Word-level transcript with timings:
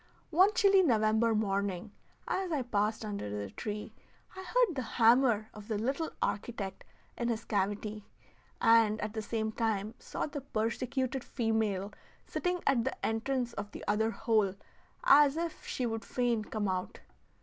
One 0.31 0.51
chilly 0.55 0.81
November 0.81 1.35
morning, 1.35 1.91
as 2.27 2.51
I 2.51 2.63
passed 2.63 3.05
under 3.05 3.29
the 3.29 3.51
tree, 3.51 3.93
I 4.35 4.41
heard 4.41 4.73
the 4.75 4.81
hammer 4.81 5.49
of 5.53 5.67
the 5.67 5.77
little 5.77 6.09
architect 6.23 6.83
in 7.19 7.27
his 7.27 7.45
cavity, 7.45 8.07
and 8.59 8.99
at 9.01 9.13
the 9.13 9.21
same 9.21 9.51
time 9.51 9.93
saw 9.99 10.25
the 10.25 10.41
persecuted 10.41 11.23
female 11.23 11.93
sitting 12.25 12.63
at 12.65 12.83
the 12.83 13.05
entrance 13.05 13.53
of 13.53 13.69
the 13.73 13.83
other 13.87 14.09
hole 14.09 14.55
as 15.03 15.37
if 15.37 15.67
she 15.67 15.85
would 15.85 16.03
fain 16.03 16.45
come 16.45 16.67
out. 16.67 17.01